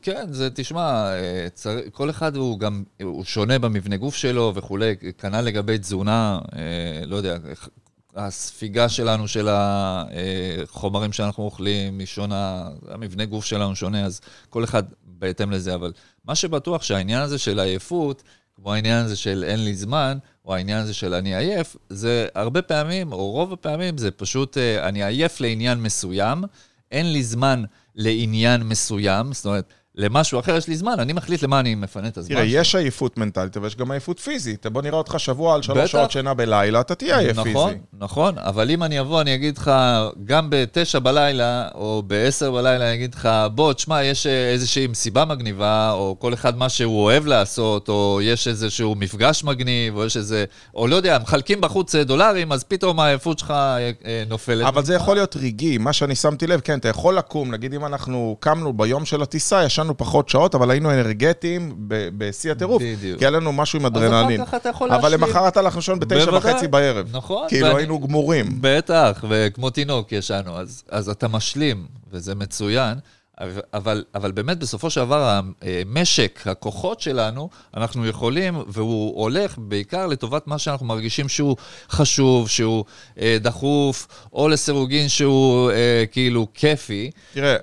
[0.02, 1.78] כן, זה, תשמע, אה, צר...
[1.92, 7.16] כל אחד הוא גם, הוא שונה במבנה גוף שלו וכולי, כנ"ל לגבי תזונה, אה, לא
[7.16, 7.38] יודע,
[8.16, 14.84] הספיגה שלנו של החומרים שאנחנו אוכלים היא שונה, המבנה גוף שלנו שונה, אז כל אחד
[15.04, 15.92] בהתאם לזה, אבל
[16.26, 18.24] מה שבטוח שהעניין הזה של עייפות,
[18.56, 22.62] כמו העניין הזה של אין לי זמן, או העניין הזה של אני עייף, זה הרבה
[22.62, 26.44] פעמים, או רוב הפעמים, זה פשוט, אה, אני עייף לעניין מסוים,
[26.92, 27.64] אין לי זמן
[27.96, 32.18] לעניין מסוים, זאת אומרת, למשהו אחר יש לי זמן, אני מחליט למה אני מפנה את
[32.18, 32.36] הזמן.
[32.36, 32.46] תראה.
[32.48, 34.66] יש עייפות מנטלית, אבל יש גם עייפות פיזית.
[34.66, 35.92] בוא נראה אותך שבוע על שלוש.
[35.92, 37.50] שעות שינה בלילה, אתה תהיה עייף פיזי.
[37.50, 39.72] נכון, נכון, אבל אם אני אבוא, אני אגיד לך,
[40.26, 45.26] גם בתשע בלילה, או בעשר בלילה, אני אגיד לך, בוא, תשמע, יש אה, איזושהי מסיבה
[45.26, 50.18] מגניבה, או כל אחד מה שהוא אוהב לעשות, או יש איזשהו מפגש מגניב, או יש
[50.18, 54.68] איזה, או לא יודע, מחלקים בחוץ אה, דולרים, אז פתאום העייפות שלך אה, נופלת.
[54.68, 57.86] אבל זה יכול להיות רגעי, מה שאני שמתי לב, כן, אתה יכול לקום, נגיד אם
[57.86, 61.76] אנחנו קמנו ביום של הטיסה, ישנו פחות שעות, אבל היינו אנרגטיים
[62.18, 62.82] בשיא הטירוף.
[62.84, 63.20] בדיוק.
[63.20, 64.42] כי היה לנו משהו עם אז אדרנלין.
[64.42, 65.14] אחר כך אתה יכול אבל.
[65.14, 66.34] למחרת הלכנו לישון בתשע.
[66.34, 67.08] וחצי בערב.
[67.12, 67.48] נכון.
[67.48, 68.46] כאילו ואני- היינו גמורים.
[68.62, 72.98] בטח, וכמו תינוק ישנו, אז, אז אתה משלים, וזה מצוין.
[73.74, 80.48] אבל, אבל באמת, בסופו של דבר, המשק, הכוחות שלנו, אנחנו יכולים, והוא הולך בעיקר לטובת
[80.48, 81.56] מה שאנחנו מרגישים שהוא
[81.90, 82.86] חשוב, שהוא
[83.20, 87.12] אה, דחוף, או לסירוגין שהוא אה, כאילו כיפי.
[87.34, 87.56] תראה,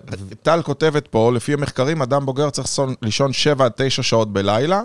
[0.42, 2.68] טל כותבת פה, לפי המחקרים, אדם בוגר צריך
[3.02, 4.82] לישון 7 עד 9 שעות בלילה.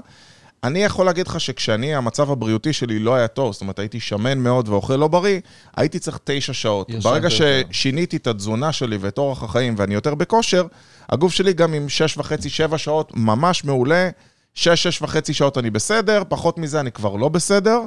[0.63, 4.37] אני יכול להגיד לך שכשאני, המצב הבריאותי שלי לא היה טוב, זאת אומרת, הייתי שמן
[4.37, 5.39] מאוד ואוכל לא בריא,
[5.77, 6.91] הייתי צריך תשע שעות.
[7.03, 10.67] ברגע ששיניתי את התזונה שלי ואת אורח החיים ואני יותר בכושר,
[11.09, 14.09] הגוף שלי גם עם שש וחצי, שבע שעות ממש מעולה.
[14.53, 17.79] שש, שש וחצי שעות אני בסדר, פחות מזה אני כבר לא בסדר.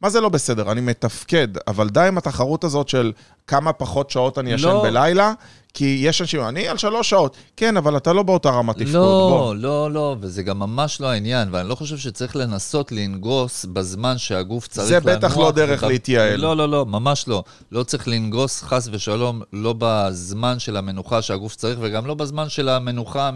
[0.00, 0.72] מה זה לא בסדר?
[0.72, 3.12] אני מתפקד, אבל די עם התחרות הזאת של
[3.46, 4.82] כמה פחות שעות אני ישן לא.
[4.82, 5.32] בלילה,
[5.74, 7.36] כי יש אנשים, אני על שלוש שעות.
[7.56, 9.54] כן, אבל אתה לא באותה רמת תפקוד, לא, בוא.
[9.54, 14.68] לא, לא, וזה גם ממש לא העניין, ואני לא חושב שצריך לנסות לנגוס בזמן שהגוף
[14.68, 15.02] צריך לנוח.
[15.02, 16.40] זה בטח לא דרך להתייעל.
[16.40, 17.44] לא, לא, לא, ממש לא.
[17.72, 22.68] לא צריך לנגוס, חס ושלום, לא בזמן של המנוחה שהגוף צריך, וגם לא בזמן של
[22.68, 23.30] המנוחה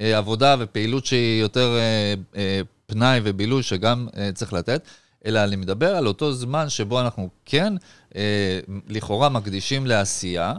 [0.00, 4.82] מעבודה ופעילות שהיא יותר אה, אה, פנאי ובילוי, שגם אה, צריך לתת.
[5.26, 7.72] אלא אני מדבר על אותו זמן שבו אנחנו כן
[8.16, 10.54] אה, לכאורה מקדישים לעשייה,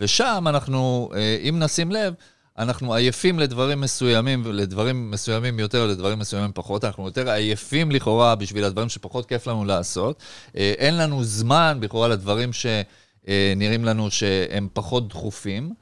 [0.00, 2.14] ושם אנחנו, אה, אם נשים לב,
[2.58, 6.84] אנחנו עייפים לדברים מסוימים, לדברים מסוימים יותר, לדברים מסוימים פחות.
[6.84, 10.22] אנחנו יותר עייפים לכאורה בשביל הדברים שפחות כיף לנו לעשות.
[10.56, 15.74] אה, אין לנו זמן לכאורה לדברים שנראים לנו שהם פחות דחופים.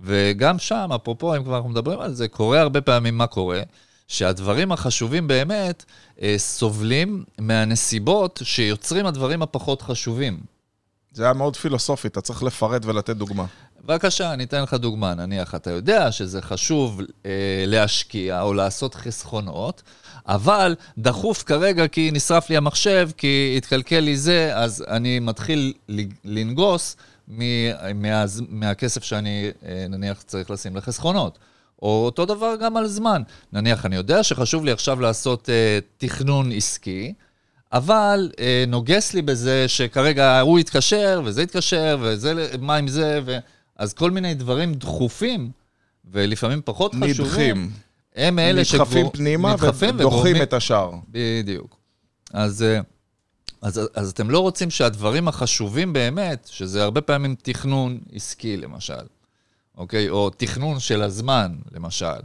[0.00, 3.62] וגם שם, אפרופו, אם כבר אנחנו מדברים על זה, קורה הרבה פעמים מה קורה.
[4.08, 5.84] שהדברים החשובים באמת
[6.22, 10.40] אה, סובלים מהנסיבות שיוצרים הדברים הפחות חשובים.
[11.12, 13.44] זה היה מאוד פילוסופי, אתה צריך לפרט ולתת דוגמה.
[13.84, 15.14] בבקשה, אני אתן לך דוגמה.
[15.14, 17.30] נניח, אתה יודע שזה חשוב אה,
[17.66, 19.82] להשקיע או לעשות חסכונות,
[20.26, 25.72] אבל דחוף כרגע כי נשרף לי המחשב, כי התקלקל לי זה, אז אני מתחיל
[26.24, 26.96] לנגוס
[27.28, 27.44] מה,
[27.94, 31.38] מה, מהכסף שאני, אה, נניח, צריך לשים לחסכונות.
[31.82, 33.22] או אותו דבר גם על זמן.
[33.52, 37.14] נניח, אני יודע שחשוב לי עכשיו לעשות אה, תכנון עסקי,
[37.72, 43.38] אבל אה, נוגס לי בזה שכרגע הוא יתקשר, וזה יתקשר, וזה, מה עם זה, ו...
[43.76, 45.50] אז כל מיני דברים דחופים,
[46.10, 47.12] ולפעמים פחות נדחים.
[47.12, 47.70] חשובים.
[48.16, 48.84] הם אלה שכבר...
[48.84, 50.42] נדחפים פנימה נדחפים ודוחים וגורמים...
[50.42, 50.92] את השאר.
[51.10, 51.76] בדיוק.
[52.32, 52.80] אז, אה,
[53.62, 58.94] אז, אז אתם לא רוצים שהדברים החשובים באמת, שזה הרבה פעמים תכנון עסקי למשל,
[59.78, 60.10] אוקיי?
[60.10, 62.20] או תכנון של הזמן, למשל,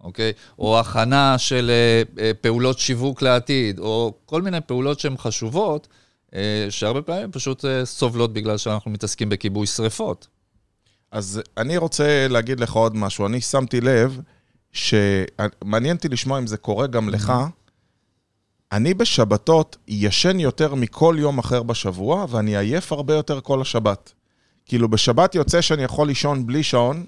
[0.00, 0.32] אוקיי?
[0.58, 5.88] או הכנה של אה, אה, פעולות שיווק לעתיד, או כל מיני פעולות שהן חשובות,
[6.34, 10.26] אה, שהרבה פעמים פשוט אה, סובלות בגלל שאנחנו מתעסקים בכיבוי שריפות.
[11.10, 13.26] אז אני רוצה להגיד לך עוד משהו.
[13.26, 14.20] אני שמתי לב
[14.72, 17.32] שמעניין אותי לשמוע אם זה קורה גם לך.
[18.72, 24.12] אני בשבתות ישן יותר מכל יום אחר בשבוע, ואני עייף הרבה יותר כל השבת.
[24.66, 27.04] כאילו, בשבת יוצא שאני יכול לישון בלי שעון,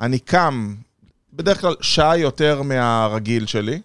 [0.00, 0.74] אני קם
[1.32, 3.80] בדרך כלל שעה יותר מהרגיל שלי.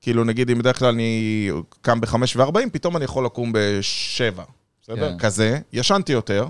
[0.00, 4.40] כאילו, נגיד, אם בדרך כלל אני קם ב-5 ו-40, פתאום אני יכול לקום ב-7,
[4.82, 5.14] בסדר?
[5.16, 5.20] Yeah.
[5.20, 5.58] כזה.
[5.72, 6.46] ישנתי יותר.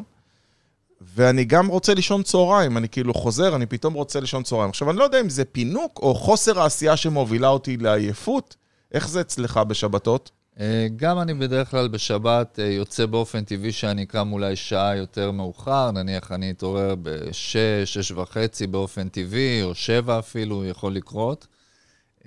[1.01, 4.71] ואני גם רוצה לישון צהריים, אני כאילו חוזר, אני פתאום רוצה לישון צהריים.
[4.71, 8.57] עכשיו, אני לא יודע אם זה פינוק או חוסר העשייה שמובילה אותי לעייפות.
[8.93, 10.31] איך זה אצלך בשבתות?
[10.61, 15.31] אה, גם אני בדרך כלל בשבת אה, יוצא באופן טבעי שאני קם אולי שעה יותר
[15.31, 21.47] מאוחר, נניח אני אתעורר ב-6, 6 וחצי באופן טבעי, או 7 אפילו, יכול לקרות.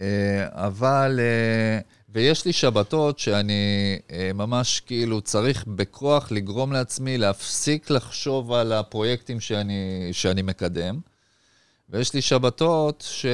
[0.01, 1.19] אה, אבל,
[2.09, 3.99] ויש לי שבתות שאני
[4.33, 10.99] ממש כאילו צריך בכוח לגרום לעצמי להפסיק לחשוב על הפרויקטים שאני, שאני מקדם.
[11.89, 13.25] ויש לי שבתות ש...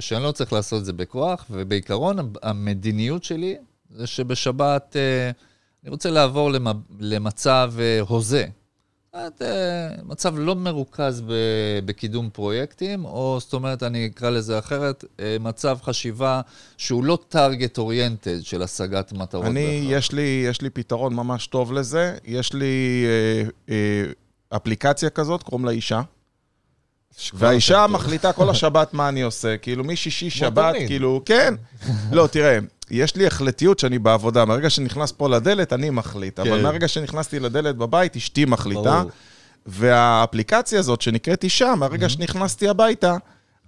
[0.00, 3.56] שאני לא צריך לעשות את זה בכוח, ובעיקרון המדיניות שלי
[3.90, 5.30] זה שבשבת אה,
[5.82, 6.50] אני רוצה לעבור
[7.00, 8.46] למצב אה, הוזה.
[9.12, 11.22] זאת אה, מצב לא מרוכז
[11.84, 15.04] בקידום פרויקטים, או זאת אומרת, אני אקרא לזה אחרת,
[15.40, 16.40] מצב חשיבה
[16.76, 19.44] שהוא לא target oriented של השגת מטרות.
[19.44, 22.16] אני, יש לי, יש לי פתרון ממש טוב לזה.
[22.24, 26.00] יש לי אה, אה, אפליקציה כזאת, קוראים לה אישה.
[27.34, 31.54] והאישה מחליטה כל השבת מה אני עושה, כאילו משישי שבת, כאילו, כן.
[32.12, 32.58] לא, תראה,
[32.90, 34.44] יש לי החלטיות שאני בעבודה.
[34.44, 36.38] מהרגע שנכנס פה לדלת, אני מחליט.
[36.38, 36.62] אבל כן.
[36.62, 39.02] מהרגע שנכנסתי לדלת בבית, אשתי מחליטה.
[39.66, 43.16] והאפליקציה הזאת, שנקראת אישה, מהרגע שנכנסתי הביתה,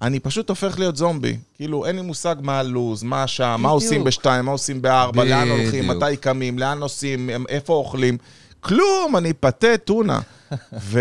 [0.02, 1.36] אני פשוט הופך להיות זומבי.
[1.54, 5.48] כאילו, אין לי מושג מה הלו"ז, מה השעה, מה עושים בשתיים, מה עושים בארבע, לאן
[5.48, 8.18] הולכים, מתי קמים, לאן נוסעים, איפה אוכלים.
[8.60, 10.20] כלום, אני פתה טונה.
[10.80, 11.00] ו...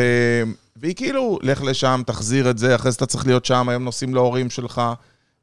[0.75, 4.13] והיא כאילו, לך לשם, תחזיר את זה, אחרי זה אתה צריך להיות שם, היום נוסעים
[4.13, 4.81] להורים שלך.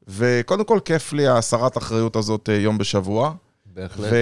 [0.07, 3.33] וקודם כל, כיף לי הסרת אחריות הזאת אה, יום בשבוע.
[3.65, 4.11] בהחלט.
[4.11, 4.15] ו...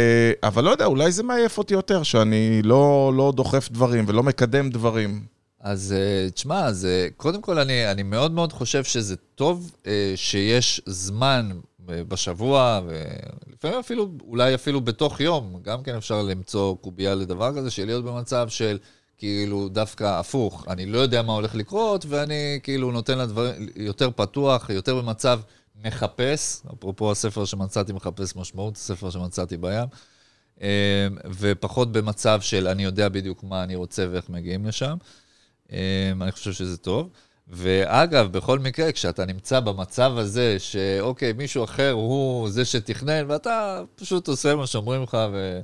[0.44, 4.70] אבל לא יודע, אולי זה מעייף אותי יותר, שאני לא, לא דוחף דברים ולא מקדם
[4.70, 5.26] דברים.
[5.62, 9.72] אז אה, תשמע, אז אה, קודם כל אני, אני מאוד מאוד חושב שזה טוב
[10.16, 11.50] שיש זמן
[11.88, 17.86] בשבוע, ולפעמים אפילו, אולי אפילו בתוך יום, גם כן אפשר למצוא קובייה לדבר כזה, של
[17.86, 18.78] להיות במצב של
[19.18, 24.70] כאילו דווקא הפוך, אני לא יודע מה הולך לקרות, ואני כאילו נותן לדברים יותר פתוח,
[24.70, 25.40] יותר במצב
[25.86, 29.88] מחפש, אפרופו הספר שמצאתי מחפש משמעות, הספר שמצאתי בים,
[30.62, 31.08] אה,
[31.40, 34.98] ופחות במצב של אני יודע בדיוק מה אני רוצה ואיך מגיעים לשם.
[35.72, 37.10] אה, אני חושב שזה טוב.
[37.48, 44.28] ואגב, בכל מקרה, כשאתה נמצא במצב הזה, שאוקיי, מישהו אחר הוא זה שתכנן, ואתה פשוט
[44.28, 45.62] עושה מה שאומרים לך, ו...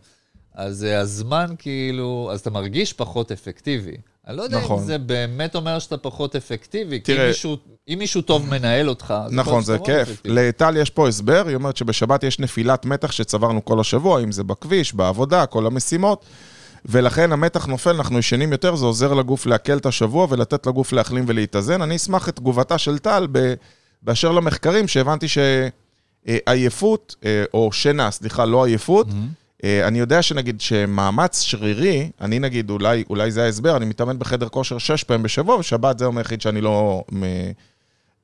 [0.54, 3.98] אז אה, הזמן כאילו, אז אתה מרגיש פחות אפקטיבי.
[4.28, 4.80] אני לא יודע נכון.
[4.80, 7.58] אם זה באמת אומר שאתה פחות אפקטיבי, תראה, כי אם מישהו,
[7.88, 10.22] אם מישהו טוב מנהל אותך, אז נכון, זה כיף.
[10.26, 14.44] לטל יש פה הסבר, היא אומרת שבשבת יש נפילת מתח שצברנו כל השבוע, אם זה
[14.44, 16.26] בכביש, בעבודה, כל המשימות.
[16.86, 21.26] ולכן המתח נופל, אנחנו ישנים יותר, זה עוזר לגוף לעכל את השבוע ולתת לגוף להחלים
[21.28, 21.82] ולהתאזן.
[21.82, 23.28] אני אשמח את תגובתה של טל
[24.02, 25.26] באשר למחקרים, שהבנתי
[26.28, 29.43] שעייפות, אה, או שינה, סליחה, לא עייפות, mm-hmm.
[29.64, 34.78] אני יודע שנגיד שמאמץ שרירי, אני נגיד, אולי, אולי זה ההסבר, אני מתאמן בחדר כושר
[34.78, 37.04] שש פעמים בשבוע, ושבת זה היום היחיד שאני לא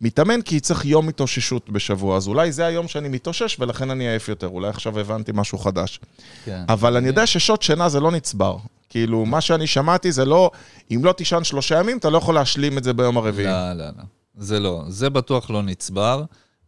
[0.01, 2.17] מתאמן, כי צריך יום התאוששות בשבוע.
[2.17, 4.47] אז אולי זה היום שאני מתאושש, ולכן אני עייף יותר.
[4.47, 5.99] אולי עכשיו הבנתי משהו חדש.
[6.45, 6.63] כן.
[6.69, 8.57] אבל אני יודע ששעות שינה זה לא נצבר.
[8.89, 10.51] כאילו, מה שאני שמעתי זה לא,
[10.91, 13.47] אם לא תישן שלושה ימים, אתה לא יכול להשלים את זה ביום הרביעי.
[13.47, 14.03] לא, לא, לא.
[14.37, 14.83] זה לא.
[14.87, 16.23] זה בטוח לא נצבר.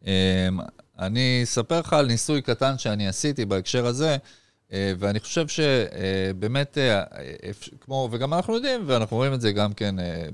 [0.05, 0.11] אמ,
[0.99, 4.17] אני אספר לך על ניסוי קטן שאני עשיתי בהקשר הזה.
[4.73, 7.03] אה, ואני חושב שבאמת, אה,
[7.81, 10.25] כמו, וגם אנחנו יודעים, ואנחנו רואים את זה גם כן אה,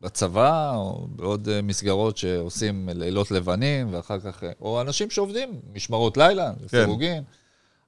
[0.00, 6.66] בצבא, או בעוד מסגרות שעושים לילות לבנים, ואחר כך, או אנשים שעובדים, משמרות לילה, כן.
[6.68, 7.22] סירוגין.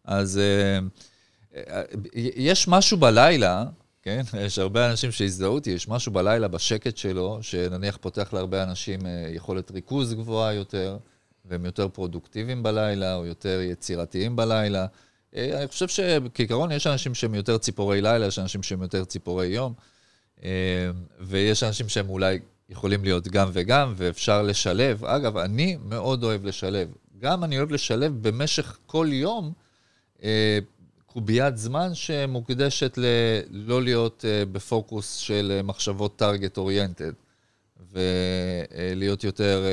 [0.05, 0.41] אז
[2.15, 3.65] יש משהו בלילה,
[4.03, 4.23] כן?
[4.47, 9.01] יש הרבה אנשים שהזדהו אותי, יש משהו בלילה בשקט שלו, שנניח פותח להרבה אנשים
[9.35, 10.99] יכולת ריכוז גבוהה יותר,
[11.45, 14.87] והם יותר פרודוקטיביים בלילה, או יותר יצירתיים בלילה.
[15.37, 19.47] אה, אני חושב שכעיקרון יש אנשים שהם יותר ציפורי לילה, יש אנשים שהם יותר ציפורי
[19.47, 19.75] יום,
[20.45, 20.91] אה,
[21.21, 22.39] ויש אנשים שהם אולי
[22.69, 25.05] יכולים להיות גם וגם, ואפשר לשלב.
[25.05, 26.89] אגב, אני מאוד אוהב לשלב.
[27.19, 29.53] גם אני אוהב לשלב במשך כל יום
[30.23, 30.59] אה,
[31.07, 37.15] קוביית זמן שמוקדשת ללא להיות בפוקוס של מחשבות target oriented,
[37.93, 39.65] ולהיות יותר...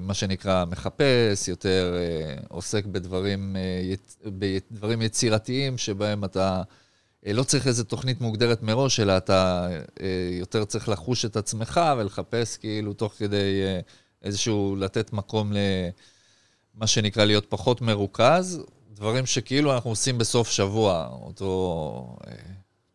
[0.00, 6.62] מה שנקרא מחפש, יותר אה, עוסק בדברים, אה, בדברים יצירתיים שבהם אתה
[7.26, 9.68] אה, לא צריך איזו תוכנית מוגדרת מראש, אלא אתה
[10.30, 13.62] יותר צריך לחוש את עצמך ולחפש כאילו תוך כדי
[14.22, 15.52] איזשהו, לתת מקום
[16.76, 18.60] למה שנקרא להיות פחות מרוכז,
[18.92, 22.16] דברים שכאילו אנחנו עושים בסוף שבוע, אותו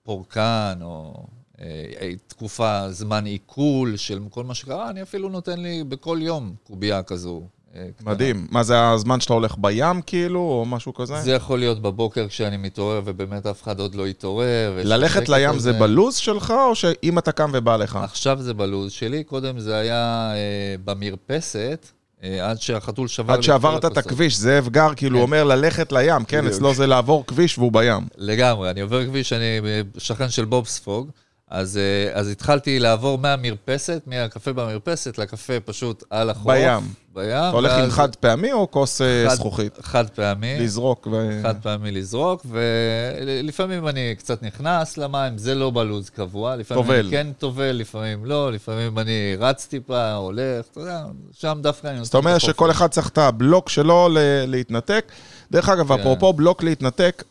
[0.03, 1.25] פורקן או...
[1.61, 7.03] אה, תקופה, זמן עיכול של כל מה שקרה, אני אפילו נותן לי בכל יום קובייה
[7.03, 7.43] כזו.
[7.75, 8.47] אה, מדהים.
[8.51, 11.21] מה זה הזמן שאתה הולך בים כאילו, או משהו כזה?
[11.21, 14.81] זה יכול להיות בבוקר כשאני מתעורר, ובאמת אף אחד עוד לא התעורר.
[14.83, 17.95] ללכת לים זה בלוז שלך, או שאם אתה קם ובא לך?
[17.95, 21.87] עכשיו זה בלוז שלי, קודם זה היה אה, במרפסת.
[22.23, 23.33] אה, עד שהחתול שבר...
[23.33, 25.21] עד שעברת את הכביש, זאב גר כאילו כן.
[25.21, 28.07] אומר ללכת לים, כן, אצלו זה לעבור כביש והוא בים.
[28.17, 29.59] לגמרי, אני עובר כביש, אני
[29.97, 31.11] שכן של בובספוג,
[31.53, 36.51] אז, אה, אז התחלתי לעבור מהמרפסת, מהקפה במרפסת, לקפה פשוט על החוף.
[36.51, 36.79] בים.
[37.13, 37.27] בים.
[37.29, 39.77] אתה הולך עם חד פעמי או כוס אה, חד, זכוכית?
[39.81, 40.59] חד פעמי.
[40.59, 41.07] לזרוק.
[41.11, 41.39] ו...
[41.43, 46.55] חד פעמי לזרוק, ולפעמים אני קצת נכנס למים, זה לא בלוז קבוע.
[46.55, 46.99] לפעמים טובל.
[46.99, 52.05] אני כן טובל, לפעמים לא, לפעמים אני רץ טיפה, הולך, אתה יודע, שם דווקא אני...
[52.05, 54.09] זאת אומרת שכל אחד צריך את הבלוק שלו
[54.47, 55.11] להתנתק.
[55.51, 55.99] דרך אגב, כן.
[55.99, 57.23] אפרופו בלוק להתנתק,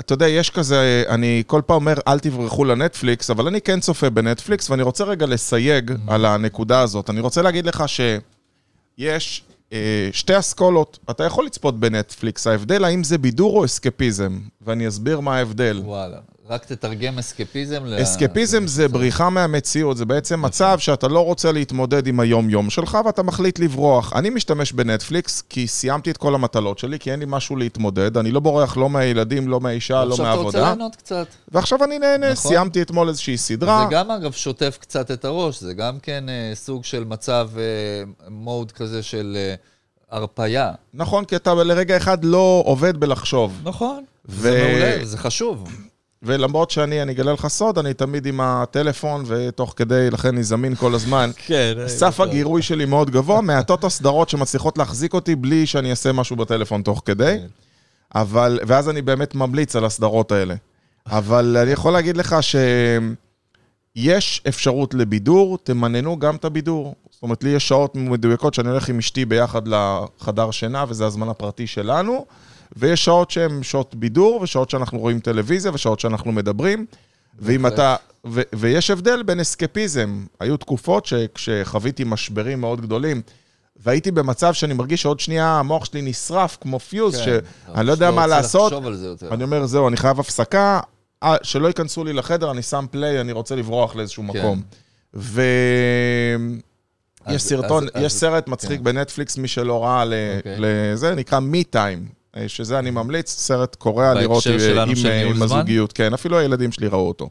[0.00, 4.10] אתה יודע, יש כזה, אני כל פעם אומר, אל תברחו לנטפליקס, אבל אני כן צופה
[4.10, 6.12] בנטפליקס, ואני רוצה רגע לסייג mm-hmm.
[6.12, 7.10] על הנקודה הזאת.
[7.10, 13.18] אני רוצה להגיד לך שיש אה, שתי אסכולות, אתה יכול לצפות בנטפליקס, ההבדל האם זה
[13.18, 15.80] בידור או אסקפיזם, ואני אסביר מה ההבדל.
[15.84, 16.18] וואלה.
[16.48, 18.02] רק תתרגם אסקפיזם ל...
[18.02, 23.22] אסקפיזם זה בריחה מהמציאות, זה בעצם מצב שאתה לא רוצה להתמודד עם היום-יום שלך ואתה
[23.22, 24.12] מחליט לברוח.
[24.12, 28.30] אני משתמש בנטפליקס כי סיימתי את כל המטלות שלי, כי אין לי משהו להתמודד, אני
[28.30, 30.30] לא בורח לא מהילדים, לא מהאישה, לא מהעבודה.
[30.30, 31.26] עכשיו אתה רוצה ליהנות קצת.
[31.48, 32.50] ועכשיו אני נהנה, נכון.
[32.50, 33.86] סיימתי אתמול איזושהי סדרה.
[33.88, 37.62] זה גם אגב שוטף קצת את הראש, זה גם כן אה, סוג של מצב, אה,
[38.30, 39.36] מוד כזה של...
[39.36, 39.54] אה,
[40.10, 40.72] הרפייה.
[40.94, 43.60] נכון, כי אתה לרגע אחד לא עובד בלחשוב.
[43.64, 44.42] נכון, ו...
[44.42, 45.68] זה מעולה, זה חשוב.
[46.24, 50.74] ולמרות שאני, אני אגלה לך סוד, אני תמיד עם הטלפון, ותוך כדי, לכן אני זמין
[50.74, 51.30] כל הזמן.
[51.46, 51.74] כן.
[51.86, 56.82] סף הגירוי שלי מאוד גבוה, מעטות הסדרות שמצליחות להחזיק אותי בלי שאני אעשה משהו בטלפון
[56.82, 57.36] תוך כדי.
[57.40, 57.46] כן.
[58.14, 60.54] אבל, ואז אני באמת ממליץ על הסדרות האלה.
[61.06, 62.56] אבל אני יכול להגיד לך ש...
[63.96, 66.94] יש אפשרות לבידור, תמננו גם את הבידור.
[67.10, 71.28] זאת אומרת, לי יש שעות מדויקות שאני הולך עם אשתי ביחד לחדר שינה, וזה הזמן
[71.28, 72.26] הפרטי שלנו,
[72.76, 76.86] ויש שעות שהן שעות בידור, ושעות שאנחנו רואים טלוויזיה, ושעות שאנחנו מדברים.
[77.38, 77.96] ואם אתה...
[78.26, 80.24] ו- ויש הבדל בין אסקפיזם.
[80.40, 83.22] היו תקופות שכשחוויתי משברים מאוד גדולים,
[83.76, 88.10] והייתי במצב שאני מרגיש שעוד שנייה המוח שלי נשרף כמו פיוז, כן, שאני לא יודע
[88.10, 88.72] מה לעשות.
[89.32, 90.80] אני אומר, זהו, אני חייב הפסקה,
[91.22, 94.38] אה, שלא ייכנסו לי לחדר, אני שם play, אני רוצה לברוח לאיזשהו כן.
[94.38, 94.62] מקום.
[95.14, 95.32] ויש
[97.26, 98.84] אז- סרטון, אז- יש אז- סרט מצחיק כן.
[98.84, 100.56] בנטפליקס, מי שלא ראה, ל- אוקיי.
[100.58, 102.08] לזה, נקרא Me Time.
[102.46, 105.42] שזה אני ממליץ, סרט קורע לראות אה, עם אה, עם?
[105.42, 105.92] הזוגיות.
[105.92, 107.30] כן, אפילו הילדים שלי ראו אותו.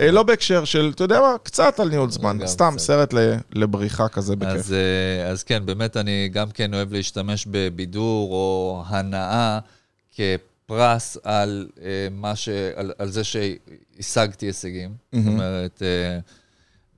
[0.00, 2.74] אה, לא בהקשר של, אתה יודע מה, קצת על ניהול זמן, סתם.
[2.78, 3.14] סרט
[3.52, 4.54] לבריחה כזה בכיף.
[4.54, 9.58] אז, אה, אז כן, באמת אני גם כן אוהב להשתמש בבידור או הנאה
[10.14, 14.90] כפרס על, אה, מה ש, על, על זה שהשגתי הישגים.
[15.12, 15.28] זאת מהמם.
[15.28, 16.18] אומרת, אה,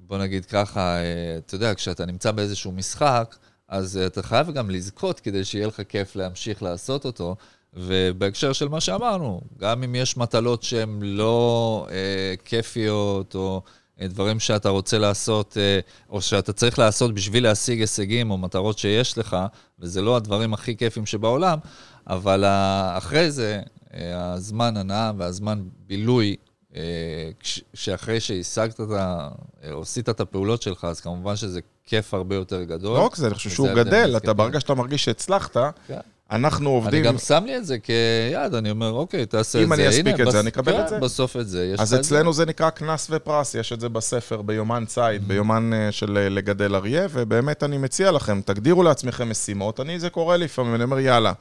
[0.00, 3.36] בוא נגיד ככה, אה, אתה יודע, כשאתה נמצא באיזשהו משחק,
[3.68, 7.36] אז אה, אתה חייב גם לזכות כדי שיהיה לך כיף להמשיך לעשות אותו.
[7.74, 13.62] ובהקשר של מה שאמרנו, גם אם יש מטלות שהן לא אה, כיפיות, או
[14.00, 18.78] אה, דברים שאתה רוצה לעשות, אה, או שאתה צריך לעשות בשביל להשיג הישגים או מטרות
[18.78, 19.36] שיש לך,
[19.78, 21.58] וזה לא הדברים הכי כיפים שבעולם,
[22.06, 23.60] אבל ה- אחרי זה,
[23.94, 26.47] אה, הזמן הנאה והזמן בילוי, אה,
[27.74, 29.28] שאחרי שהשגת את ה...
[29.64, 32.96] אה, או עשית את הפעולות שלך, אז כמובן שזה כיף הרבה יותר גדול.
[32.98, 34.32] לא רק זה, אני חושב שהוא גדל, אתה.
[34.32, 35.98] ברגע שאתה מרגיש שהצלחת, כן.
[36.30, 37.04] אנחנו אני עובדים...
[37.04, 39.74] גם שם לי את זה כיעד, אני אומר, אוקיי, תעשה את אם זה.
[39.74, 40.98] אני אספיק את זה, אני אקבל כן, את זה.
[40.98, 41.74] בסוף את זה.
[41.78, 41.94] אז.
[41.94, 45.24] אצלנו זה נקרא קנס ופרס, יש את זה בספר, ביומן ציד, Mm-hmm.
[45.28, 49.80] ביומן אה, של אה, לגדל אריה, ובאמת אני מציע לכם, תגדירו לעצמכם משימות.
[49.80, 51.32] אני, זה קורה לפעמים, אני אומר, יאללה,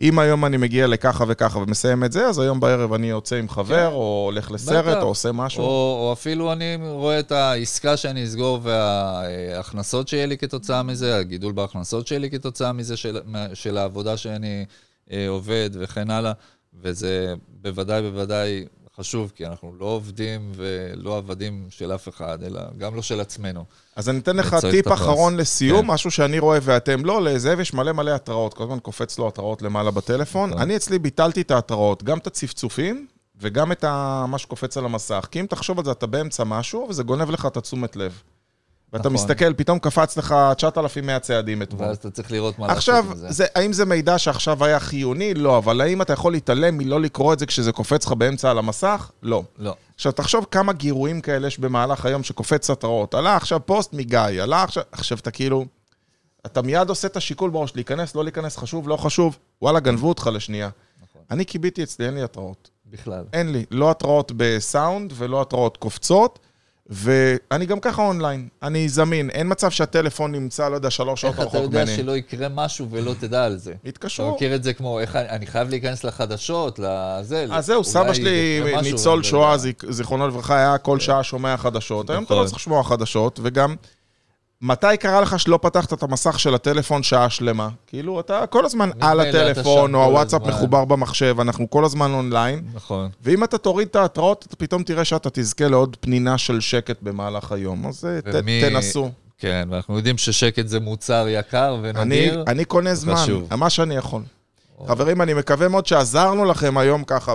[0.00, 3.48] אם היום אני מגיע לככה וככה ומסיים את זה, אז היום בערב אני יוצא עם
[3.48, 3.94] חבר, כן.
[3.94, 5.02] או הולך לסרט, בטח.
[5.02, 5.62] או עושה משהו.
[5.62, 11.52] או, או אפילו אני רואה את העסקה שאני אסגור וההכנסות שיהיה לי כתוצאה מזה, הגידול
[11.52, 13.18] בהכנסות שלי כתוצאה מזה של,
[13.54, 14.64] של העבודה שאני
[15.12, 16.32] אה, עובד וכן הלאה,
[16.82, 18.64] וזה בוודאי בוודאי
[18.98, 23.64] חשוב, כי אנחנו לא עובדים ולא עבדים של אף אחד, אלא גם לא של עצמנו.
[23.96, 24.88] אז אני אתן לך טיפ.
[24.92, 25.86] אחרון לסיום, כן.
[25.86, 29.62] משהו שאני רואה ואתם לא, לזאב יש מלא מלא התראות, כל הזמן קופץ לו התראות
[29.62, 30.50] למעלה בטלפון.
[30.50, 30.62] נכון.
[30.62, 33.06] אני אצלי ביטלתי את ההתראות, גם את הצפצופים
[33.40, 35.28] וגם את ה- מה שקופץ על המסך.
[35.30, 38.22] כי אם תחשוב על זה, אתה באמצע משהו, וזה גונב לך את התשומת לב.
[38.92, 39.12] ואתה נכון.
[39.12, 41.86] מסתכל, פתאום קפץ לך 9,100 צעדים אתמול.
[41.86, 43.32] ואז אתה צריך לראות מה לעשות עכשיו, עם זה.
[43.32, 45.34] זה, האם זה מידע שעכשיו היה חיוני?
[45.34, 48.58] לא, אבל האם אתה יכול להתעלם מלא לקרוא את זה כשזה קופץ לך באמצע על
[48.58, 49.10] המסך?
[49.22, 49.42] לא.
[49.58, 49.74] לא.
[49.94, 53.14] עכשיו, תחשוב כמה גירויים כאלה יש במהלך היום שקופץ התראות.
[53.14, 54.82] עלה עכשיו פוסט מגיא, עלה עכשיו...
[54.92, 55.64] עכשיו, אתה כאילו...
[56.46, 59.38] אתה מיד עושה את השיקול בראש, להיכנס, לא להיכנס, חשוב, לא חשוב.
[59.62, 60.68] וואלה, גנבו אותך לשנייה.
[61.02, 61.22] נכון.
[61.30, 62.70] אני קיביתי אצלי, אין לי התראות.
[62.86, 63.24] בכלל.
[63.32, 63.64] אין לי.
[63.70, 66.38] לא התראות בסאונד ולא התראות קופצות.
[66.90, 69.30] ואני גם ככה אונליין, אני זמין.
[69.30, 71.96] אין מצב שהטלפון נמצא, לא יודע, שלוש שעות איך אתה רחוק יודע ממני.
[71.96, 73.70] שלא יקרה משהו ולא תדע על זה?
[73.70, 74.34] אתה התקשרו.
[74.34, 77.46] מכיר את זה כמו, איך אני חייב להיכנס לחדשות, לזה.
[77.50, 79.56] אז זהו, סבא שלי, ניצול שואה,
[79.88, 82.10] זיכרונו לברכה, היה כל שעה שומע חדשות.
[82.10, 82.48] היום אתה לא נכון.
[82.48, 83.74] צריך לשמוע חדשות, וגם,
[84.62, 87.68] מתי קרה לך שלא פתחת את המסך של הטלפון שעה שלמה?
[87.86, 90.52] כאילו, אתה כל הזמן על הטלפון, או הוואטסאפ הזמן.
[90.54, 93.08] מחובר במחשב, אנחנו כל הזמן אונליין, נכון.
[93.22, 97.52] ואם אתה תוריד את ההתראות, אתה פתאום תראה שאתה תזכה לעוד פנינה של שקט במאח
[97.52, 97.86] היום.
[97.86, 99.10] אז אה, ומי- תנסו.
[99.38, 102.44] כן, ואנחנו יודעים ששקט זה מוצר יקר אני, ונדיר.
[102.46, 103.54] אני קונה זמן, חשוב.
[103.56, 104.22] מה שאני יכול.
[104.86, 107.34] חברים, אני מקווה מאוד שעזרנו לכם היום ככה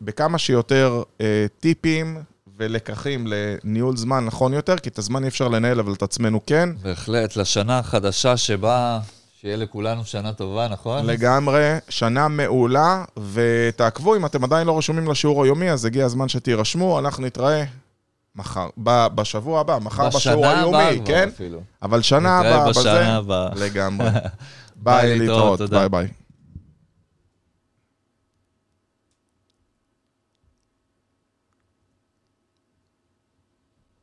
[0.00, 2.18] בכמה שיותר אה, טיפים
[2.58, 6.68] ולקחים לניהול זמן נכון יותר, כי את הזמן אי אפשר לנהל, אבל את עצמנו כן.
[6.82, 8.98] בהחלט, לשנה החדשה שבאה,
[9.40, 11.06] שיהיה לכולנו שנה טובה, נכון?
[11.06, 16.98] לגמרי, שנה מעולה, ותעקבו, אם אתם עדיין לא רשומים לשיעור היומי, אז הגיע הזמן שתירשמו,
[16.98, 17.64] אנחנו נתראה
[18.36, 21.28] מחר, ב- בשבוע הבא, מחר בשיעור היומי, כבר כן?
[21.34, 21.60] אפילו.
[21.82, 23.48] אבל שנה נתראה הבאה, בשנה בזה, הבאה.
[23.56, 24.08] לגמרי.
[24.76, 25.60] ביי, ביי, להתראות.
[25.60, 26.08] ביי ביי.